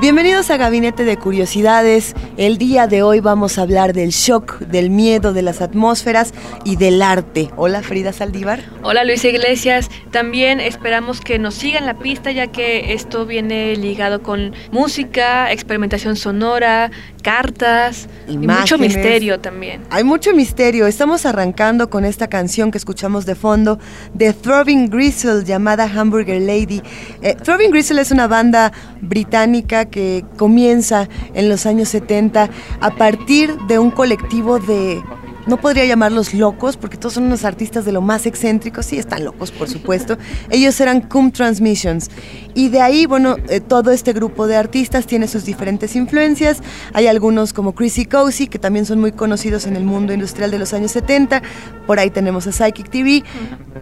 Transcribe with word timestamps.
Bienvenidos 0.00 0.50
a 0.50 0.56
Gabinete 0.56 1.04
de 1.04 1.16
Curiosidades. 1.16 2.14
El 2.38 2.56
día 2.56 2.86
de 2.86 3.02
hoy 3.02 3.18
vamos 3.18 3.58
a 3.58 3.62
hablar 3.62 3.92
del 3.92 4.10
shock, 4.10 4.60
del 4.60 4.90
miedo, 4.90 5.32
de 5.32 5.42
las 5.42 5.60
atmósferas 5.60 6.32
y 6.64 6.76
del 6.76 7.02
arte. 7.02 7.50
Hola 7.56 7.82
Frida 7.82 8.12
Saldívar. 8.12 8.62
Hola 8.84 9.02
Luisa 9.02 9.26
Iglesias, 9.26 9.90
también 10.12 10.60
esperamos 10.60 11.20
que 11.20 11.40
nos 11.40 11.54
sigan 11.54 11.84
la 11.84 11.98
pista 11.98 12.30
ya 12.30 12.46
que 12.46 12.92
esto 12.92 13.26
viene 13.26 13.74
ligado 13.74 14.22
con 14.22 14.54
música, 14.70 15.50
experimentación 15.50 16.14
sonora, 16.14 16.92
cartas 17.24 18.08
y 18.28 18.38
mucho 18.38 18.78
misterio 18.78 19.40
también. 19.40 19.82
Hay 19.90 20.04
mucho 20.04 20.32
misterio. 20.32 20.86
Estamos 20.86 21.26
arrancando 21.26 21.90
con 21.90 22.04
esta 22.04 22.28
canción 22.28 22.70
que 22.70 22.78
escuchamos 22.78 23.26
de 23.26 23.34
fondo 23.34 23.80
de 24.14 24.32
Throbbing 24.32 24.90
Gristle 24.90 25.42
llamada 25.44 25.90
Hamburger 25.92 26.40
Lady. 26.40 26.82
Eh, 27.20 27.34
Throbbing 27.34 27.72
Gristle 27.72 28.00
es 28.00 28.12
una 28.12 28.28
banda 28.28 28.72
británica 29.00 29.86
que 29.86 30.24
comienza 30.36 31.08
en 31.34 31.48
los 31.48 31.66
años 31.66 31.88
70 31.88 32.27
a 32.36 32.90
partir 32.96 33.56
de 33.68 33.78
un 33.78 33.90
colectivo 33.90 34.58
de 34.58 35.02
no 35.46 35.56
podría 35.56 35.86
llamarlos 35.86 36.34
locos 36.34 36.76
porque 36.76 36.98
todos 36.98 37.14
son 37.14 37.24
unos 37.24 37.44
artistas 37.46 37.86
de 37.86 37.92
lo 37.92 38.02
más 38.02 38.26
excéntricos, 38.26 38.84
sí 38.84 38.98
están 38.98 39.24
locos 39.24 39.50
por 39.50 39.68
supuesto. 39.68 40.18
Ellos 40.50 40.78
eran 40.80 41.00
Cum 41.00 41.30
Transmissions 41.32 42.10
y 42.54 42.68
de 42.68 42.80
ahí, 42.80 43.06
bueno, 43.06 43.36
eh, 43.48 43.60
todo 43.60 43.90
este 43.90 44.12
grupo 44.12 44.46
de 44.46 44.56
artistas 44.56 45.06
tiene 45.06 45.28
sus 45.28 45.44
diferentes 45.44 45.94
influencias. 45.96 46.62
Hay 46.92 47.06
algunos 47.06 47.52
como 47.52 47.74
Chrissy 47.74 48.06
Cozy 48.06 48.48
que 48.48 48.58
también 48.58 48.86
son 48.86 49.00
muy 49.00 49.12
conocidos 49.12 49.66
en 49.66 49.76
el 49.76 49.84
mundo 49.84 50.12
industrial 50.12 50.50
de 50.50 50.58
los 50.58 50.72
años 50.72 50.92
70. 50.92 51.42
Por 51.86 51.98
ahí 51.98 52.10
tenemos 52.10 52.46
a 52.46 52.52
Psychic 52.52 52.90
TV. 52.90 53.22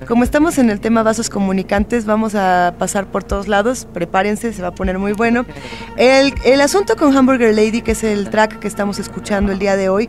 Como 0.06 0.24
estamos 0.24 0.58
en 0.58 0.70
el 0.70 0.80
tema 0.80 1.02
vasos 1.02 1.30
comunicantes, 1.30 2.04
vamos 2.04 2.34
a 2.34 2.74
pasar 2.78 3.06
por 3.06 3.24
todos 3.24 3.48
lados. 3.48 3.86
Prepárense, 3.92 4.52
se 4.52 4.62
va 4.62 4.68
a 4.68 4.74
poner 4.74 4.98
muy 4.98 5.12
bueno. 5.12 5.46
El, 5.96 6.34
el 6.44 6.60
asunto 6.60 6.96
con 6.96 7.16
Hamburger 7.16 7.54
Lady, 7.54 7.82
que 7.82 7.92
es 7.92 8.04
el 8.04 8.30
track 8.30 8.58
que 8.58 8.68
estamos 8.68 8.98
escuchando 8.98 9.52
el 9.52 9.58
día 9.58 9.76
de 9.76 9.88
hoy, 9.88 10.08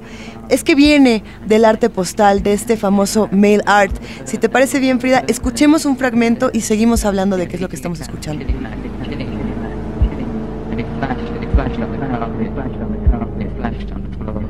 es 0.50 0.64
que 0.64 0.76
viene 0.76 1.24
del 1.46 1.66
arte 1.66 1.90
postal, 1.90 2.44
de 2.44 2.54
este 2.54 2.78
famoso 2.78 3.30
mail 3.32 3.62
art. 3.66 3.96
Si 4.26 4.38
te 4.38 4.50
parece 4.50 4.80
bien, 4.80 5.00
Frida, 5.00 5.24
escuchemos 5.28 5.86
un 5.86 5.98
fragmento 5.98 6.50
y 6.54 6.62
seguimos 6.62 7.06
hablando 7.06 7.38
de 7.38 7.48
qué 7.48 7.56
es 7.56 7.62
lo 7.62 7.70
que 7.70 7.76
estamos 7.76 8.00
escuchando. 8.00 8.46
flashed 13.58 13.92
on 13.92 14.10
the 14.10 14.18
floor. 14.18 14.47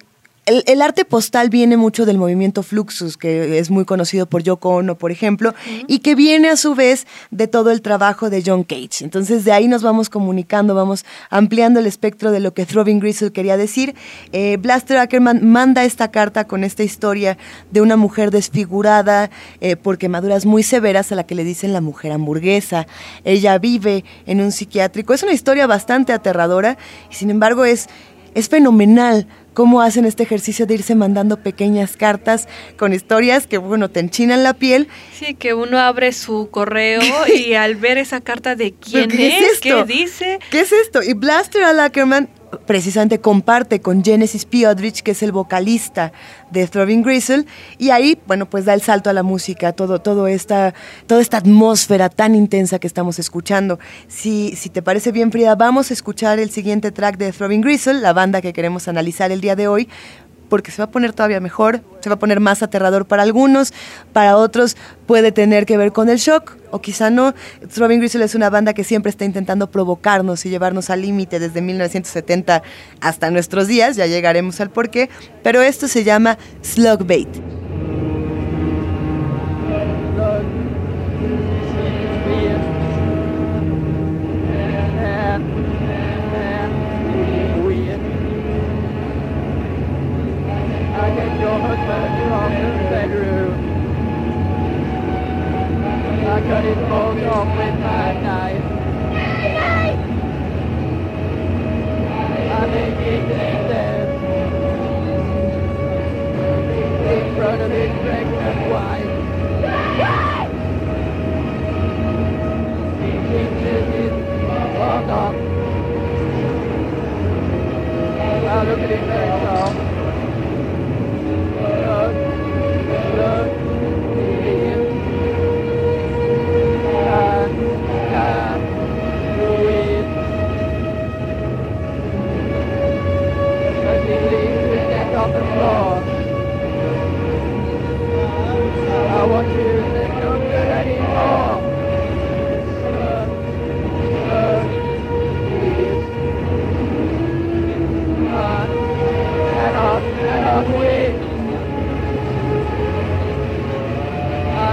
el, 0.48 0.82
arte 0.82 1.04
postal 1.04 1.50
viene 1.50 1.76
mucho 1.76 2.06
del 2.06 2.18
movimiento 2.18 2.62
Fluxus, 2.62 3.16
que 3.16 3.58
es 3.58 3.70
muy 3.70 3.84
conocido 3.84 4.26
por 4.26 4.42
Yoko 4.42 4.76
Ono, 4.76 4.96
por 4.96 5.10
ejemplo, 5.10 5.54
y 5.86 5.98
que 5.98 6.14
viene 6.14 6.48
a 6.48 6.56
su 6.56 6.74
vez 6.74 7.06
de 7.30 7.46
todo 7.46 7.70
el 7.70 7.82
trabajo 7.82 8.30
de 8.30 8.42
John 8.44 8.64
Cage. 8.64 9.02
Entonces 9.04 9.44
de 9.44 9.52
ahí 9.52 9.68
nos 9.68 9.82
vamos 9.82 10.08
comunicando, 10.08 10.74
vamos 10.74 11.04
ampliando 11.30 11.80
el 11.80 11.86
espectro 11.86 12.30
de 12.30 12.40
lo 12.40 12.54
que 12.54 12.66
Throbbing 12.66 13.00
Gristle 13.00 13.32
quería 13.32 13.56
decir. 13.56 13.94
Eh, 14.32 14.56
Blaster 14.58 14.98
Ackerman 14.98 15.44
manda 15.44 15.84
esta 15.84 16.10
carta 16.10 16.46
con 16.46 16.64
esta 16.64 16.82
historia 16.82 17.36
de 17.70 17.80
una 17.80 17.96
mujer 17.96 18.30
desfigurada 18.30 19.30
eh, 19.60 19.76
por 19.76 19.98
quemaduras 19.98 20.46
muy 20.46 20.62
severas 20.62 21.12
a 21.12 21.14
la 21.14 21.24
que 21.24 21.34
le 21.34 21.44
dicen 21.44 21.72
la 21.72 21.80
mujer 21.80 22.12
hamburguesa. 22.12 22.86
Ella 23.24 23.58
vive 23.58 24.04
en 24.26 24.40
un 24.40 24.52
psiquiátrico. 24.52 25.12
Es 25.12 25.22
una 25.22 25.32
historia 25.32 25.66
bastante 25.66 26.12
aterradora 26.12 26.78
y 27.10 27.14
sin 27.14 27.30
embargo 27.30 27.64
es, 27.64 27.88
es 28.34 28.48
fenomenal 28.48 29.26
cómo 29.58 29.80
hacen 29.82 30.04
este 30.04 30.22
ejercicio 30.22 30.66
de 30.66 30.74
irse 30.74 30.94
mandando 30.94 31.42
pequeñas 31.42 31.96
cartas 31.96 32.46
con 32.76 32.92
historias 32.92 33.48
que, 33.48 33.58
bueno, 33.58 33.90
te 33.90 33.98
enchinan 33.98 34.44
la 34.44 34.54
piel. 34.54 34.86
Sí, 35.12 35.34
que 35.34 35.52
uno 35.52 35.78
abre 35.78 36.12
su 36.12 36.48
correo 36.50 37.02
y 37.26 37.54
al 37.54 37.74
ver 37.74 37.98
esa 37.98 38.20
carta 38.20 38.54
de 38.54 38.72
quién 38.72 39.10
es, 39.10 39.58
qué 39.60 39.82
dice. 39.84 40.38
¿Qué 40.50 40.60
es 40.60 40.70
esto? 40.70 41.02
Y 41.02 41.14
Blaster 41.14 41.64
Al 41.64 41.80
Ackerman 41.80 42.28
precisamente 42.66 43.20
comparte 43.20 43.80
con 43.80 44.04
Genesis 44.04 44.44
Piodrich, 44.44 45.02
que 45.02 45.12
es 45.12 45.22
el 45.22 45.32
vocalista 45.32 46.12
de 46.50 46.66
Throbbing 46.66 47.02
Gristle, 47.02 47.44
y 47.78 47.90
ahí, 47.90 48.18
bueno, 48.26 48.48
pues 48.48 48.64
da 48.64 48.74
el 48.74 48.82
salto 48.82 49.10
a 49.10 49.12
la 49.12 49.22
música, 49.22 49.72
todo, 49.72 50.00
todo 50.00 50.26
esta, 50.26 50.74
toda 51.06 51.20
esta 51.20 51.38
atmósfera 51.38 52.08
tan 52.08 52.34
intensa 52.34 52.78
que 52.78 52.86
estamos 52.86 53.18
escuchando. 53.18 53.78
Si, 54.06 54.54
si 54.56 54.68
te 54.70 54.82
parece 54.82 55.12
bien, 55.12 55.32
Frida, 55.32 55.54
vamos 55.54 55.90
a 55.90 55.94
escuchar 55.94 56.38
el 56.38 56.50
siguiente 56.50 56.92
track 56.92 57.18
de 57.18 57.32
Throbbing 57.32 57.60
Gristle, 57.60 58.00
la 58.00 58.12
banda 58.12 58.40
que 58.40 58.52
queremos 58.52 58.88
analizar 58.88 59.32
el 59.32 59.40
día 59.40 59.56
de 59.56 59.68
hoy, 59.68 59.88
porque 60.48 60.70
se 60.70 60.78
va 60.78 60.84
a 60.84 60.90
poner 60.90 61.12
todavía 61.12 61.40
mejor, 61.40 61.82
se 62.00 62.08
va 62.08 62.14
a 62.14 62.18
poner 62.18 62.40
más 62.40 62.62
aterrador 62.62 63.06
para 63.06 63.22
algunos, 63.22 63.72
para 64.12 64.36
otros 64.36 64.76
puede 65.06 65.32
tener 65.32 65.66
que 65.66 65.76
ver 65.76 65.92
con 65.92 66.08
el 66.08 66.18
shock, 66.18 66.56
o 66.70 66.80
quizá 66.80 67.10
no. 67.10 67.34
Throbbing 67.72 68.00
Gristle 68.00 68.24
es 68.24 68.34
una 68.34 68.50
banda 68.50 68.74
que 68.74 68.84
siempre 68.84 69.10
está 69.10 69.24
intentando 69.24 69.70
provocarnos 69.70 70.44
y 70.46 70.50
llevarnos 70.50 70.90
al 70.90 71.02
límite 71.02 71.38
desde 71.38 71.60
1970 71.60 72.62
hasta 73.00 73.30
nuestros 73.30 73.66
días, 73.68 73.96
ya 73.96 74.06
llegaremos 74.06 74.60
al 74.60 74.70
porqué, 74.70 75.10
pero 75.42 75.62
esto 75.62 75.88
se 75.88 76.04
llama 76.04 76.38
Slug 76.62 77.04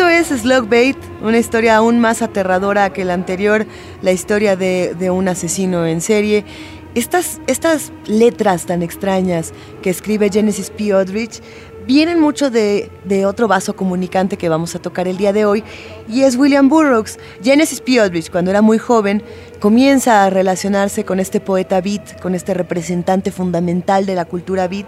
Esto 0.00 0.08
es 0.08 0.40
Slugbait, 0.40 0.96
una 1.20 1.36
historia 1.36 1.76
aún 1.76 2.00
más 2.00 2.22
aterradora 2.22 2.90
que 2.90 3.04
la 3.04 3.12
anterior, 3.12 3.66
la 4.00 4.12
historia 4.12 4.56
de, 4.56 5.10
un 5.10 5.28
asesino 5.28 5.84
en 5.84 6.00
serie. 6.00 6.46
Estas, 6.94 7.38
estas 7.46 7.92
letras 8.06 8.64
tan 8.64 8.82
extrañas 8.82 9.52
que 9.82 9.90
escribe 9.90 10.30
Genesis 10.30 10.70
P. 10.70 10.94
Odrich 10.94 11.42
vienen 11.86 12.18
mucho 12.18 12.50
de, 12.50 12.90
de, 13.04 13.26
otro 13.26 13.46
vaso 13.46 13.76
comunicante 13.76 14.38
que 14.38 14.48
vamos 14.48 14.74
a 14.74 14.78
tocar 14.78 15.06
el 15.06 15.18
día 15.18 15.34
de 15.34 15.44
hoy, 15.44 15.62
y 16.08 16.22
es 16.22 16.34
William 16.34 16.70
Burroughs. 16.70 17.18
Genesis 17.42 17.82
P. 17.82 18.00
Odrich, 18.00 18.30
cuando 18.30 18.50
era 18.50 18.62
muy 18.62 18.78
joven, 18.78 19.22
comienza 19.60 20.24
a 20.24 20.30
relacionarse 20.30 21.04
con 21.04 21.20
este 21.20 21.40
poeta 21.40 21.78
beat, 21.82 22.18
con 22.22 22.34
este 22.34 22.54
representante 22.54 23.30
fundamental 23.30 24.06
de 24.06 24.14
la 24.14 24.24
cultura 24.24 24.66
beat, 24.66 24.86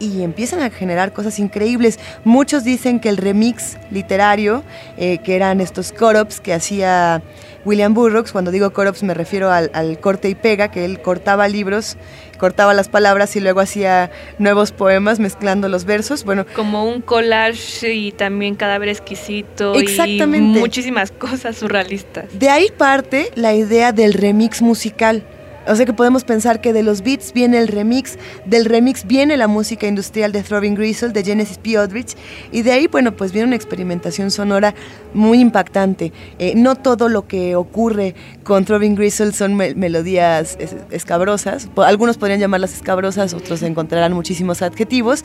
y 0.00 0.22
empiezan 0.22 0.60
a 0.60 0.70
generar 0.70 1.12
cosas 1.12 1.38
increíbles. 1.38 1.98
Muchos 2.24 2.64
dicen 2.64 3.00
que 3.00 3.08
el 3.08 3.16
remix 3.16 3.76
literario, 3.90 4.62
eh, 4.96 5.18
que 5.18 5.36
eran 5.36 5.60
estos 5.60 5.92
corops 5.92 6.40
que 6.40 6.54
hacía 6.54 7.22
William 7.64 7.92
Burroughs, 7.92 8.32
cuando 8.32 8.50
digo 8.50 8.72
corops 8.72 9.02
me 9.02 9.14
refiero 9.14 9.50
al, 9.50 10.00
corte 10.00 10.28
y 10.28 10.34
pega, 10.34 10.70
que 10.70 10.84
él 10.84 11.02
cortaba 11.02 11.48
libros, 11.48 11.96
cortaba 12.38 12.72
las 12.72 12.88
palabras 12.88 13.34
y 13.36 13.40
luego 13.40 13.60
hacía 13.60 14.10
nuevos 14.38 14.72
poemas 14.72 15.18
mezclando 15.18 15.68
los 15.68 15.84
versos. 15.84 16.24
Bueno, 16.24 16.46
como 16.54 16.84
un 16.84 17.02
collage 17.02 17.92
y 17.92 18.12
también 18.12 18.54
cadáver 18.54 18.88
exquisito 18.88 19.74
exactamente. 19.74 20.58
y 20.58 20.62
muchísimas 20.62 21.10
cosas 21.18 21.56
surrealistas. 21.56 22.26
De 22.38 22.48
ahí 22.48 22.68
parte 22.76 23.30
la 23.34 23.54
idea 23.54 23.92
del 23.92 24.14
remix 24.14 24.62
musical 24.62 25.24
o 25.68 25.76
sea 25.76 25.86
que 25.86 25.92
podemos 25.92 26.24
pensar 26.24 26.60
que 26.60 26.72
de 26.72 26.82
los 26.82 27.02
beats 27.02 27.32
viene 27.32 27.58
el 27.58 27.68
remix, 27.68 28.18
del 28.46 28.64
remix 28.64 29.06
viene 29.06 29.36
la 29.36 29.46
música 29.46 29.86
industrial 29.86 30.32
de 30.32 30.42
Throbbing 30.42 30.74
Gristle, 30.74 31.10
de 31.10 31.22
Genesis 31.22 31.58
P. 31.58 31.78
Odrich, 31.78 32.16
y 32.52 32.62
de 32.62 32.72
ahí, 32.72 32.86
bueno, 32.86 33.16
pues 33.16 33.32
viene 33.32 33.48
una 33.48 33.56
experimentación 33.56 34.30
sonora 34.30 34.74
muy 35.14 35.40
impactante. 35.40 36.12
Eh, 36.38 36.54
no 36.56 36.76
todo 36.76 37.08
lo 37.08 37.26
que 37.26 37.56
ocurre 37.56 38.14
con 38.44 38.64
Throbbing 38.64 38.94
Gristle 38.94 39.32
son 39.32 39.56
melodías 39.56 40.56
escabrosas, 40.90 41.68
algunos 41.76 42.18
podrían 42.18 42.40
llamarlas 42.40 42.74
escabrosas, 42.74 43.34
otros 43.34 43.62
encontrarán 43.62 44.12
muchísimos 44.12 44.62
adjetivos. 44.62 45.24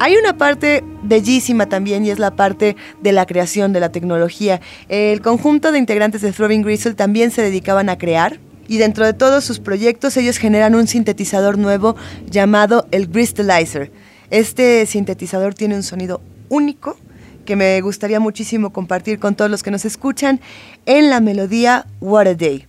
Hay 0.00 0.16
una 0.16 0.36
parte 0.36 0.84
bellísima 1.02 1.66
también 1.66 2.06
y 2.06 2.10
es 2.10 2.20
la 2.20 2.36
parte 2.36 2.76
de 3.02 3.12
la 3.12 3.26
creación 3.26 3.72
de 3.72 3.80
la 3.80 3.90
tecnología. 3.90 4.60
El 4.88 5.20
conjunto 5.20 5.72
de 5.72 5.78
integrantes 5.78 6.22
de 6.22 6.30
Throbbing 6.30 6.62
Gristle 6.62 6.94
también 6.94 7.32
se 7.32 7.42
dedicaban 7.42 7.88
a 7.88 7.98
crear, 7.98 8.38
y 8.68 8.76
dentro 8.76 9.04
de 9.04 9.14
todos 9.14 9.42
sus 9.44 9.58
proyectos 9.58 10.16
ellos 10.16 10.36
generan 10.36 10.74
un 10.76 10.86
sintetizador 10.86 11.58
nuevo 11.58 11.96
llamado 12.30 12.86
el 12.92 13.08
Crystallizer. 13.08 13.90
Este 14.30 14.86
sintetizador 14.86 15.54
tiene 15.54 15.74
un 15.74 15.82
sonido 15.82 16.20
único 16.48 16.96
que 17.46 17.56
me 17.56 17.80
gustaría 17.80 18.20
muchísimo 18.20 18.70
compartir 18.74 19.18
con 19.18 19.34
todos 19.34 19.50
los 19.50 19.62
que 19.62 19.70
nos 19.70 19.86
escuchan 19.86 20.38
en 20.84 21.08
la 21.08 21.20
melodía 21.20 21.86
What 22.00 22.26
a 22.26 22.34
Day. 22.34 22.68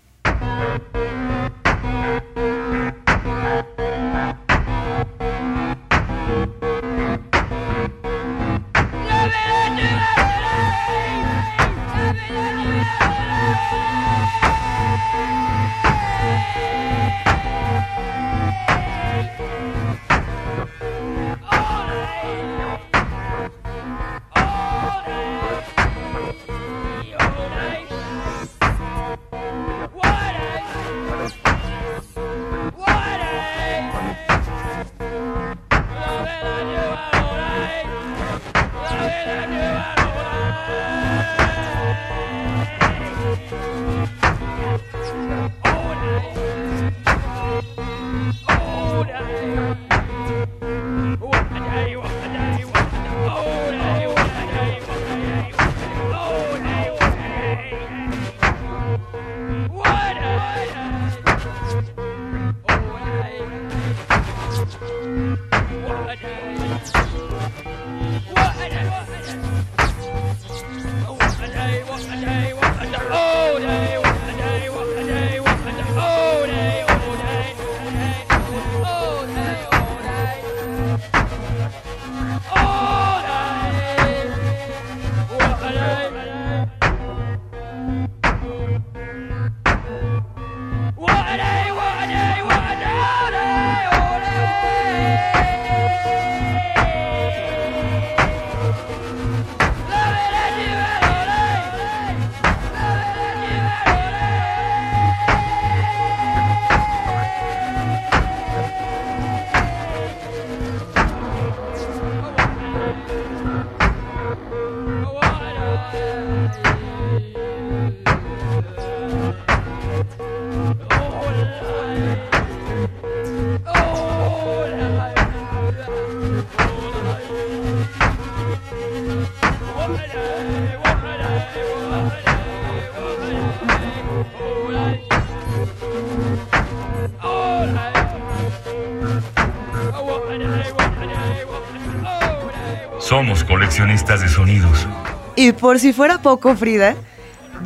Coleccionistas 143.49 144.21
de 144.21 144.29
sonidos. 144.29 144.87
Y 145.35 145.51
por 145.53 145.79
si 145.79 145.91
fuera 145.91 146.21
poco, 146.21 146.55
Frida, 146.55 146.95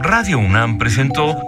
Radio 0.00 0.38
UNAM 0.38 0.78
presentó 0.78 1.47